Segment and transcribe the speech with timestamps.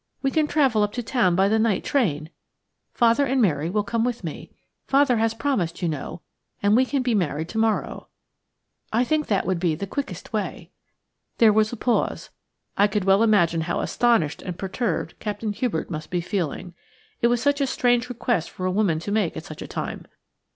[0.23, 2.31] We can travel up to town by the night train.
[2.91, 4.49] Father and Mary will come with me.
[4.87, 6.21] Father has promised, you know,
[6.63, 8.07] and we can be married to morrow...
[8.91, 10.71] I think that would be the quickest way."
[11.37, 12.31] There was a pause.
[12.75, 16.73] I could well imagine how astonished and perturbed Captain Hubert must be feeling.
[17.21, 20.07] It was such a strange request for a woman to make at such a time.